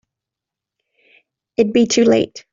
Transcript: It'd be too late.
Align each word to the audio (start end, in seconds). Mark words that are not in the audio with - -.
It'd 1.57 1.73
be 1.73 1.85
too 1.85 2.05
late. 2.05 2.43